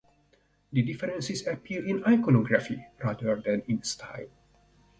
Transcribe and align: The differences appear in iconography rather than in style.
The 0.73 0.81
differences 0.81 1.45
appear 1.45 1.85
in 1.85 2.03
iconography 2.05 2.83
rather 3.03 3.39
than 3.39 3.61
in 3.67 3.83
style. 3.83 4.29